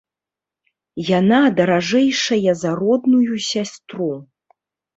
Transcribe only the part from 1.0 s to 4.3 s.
Яна даражэйшая за родную сястру.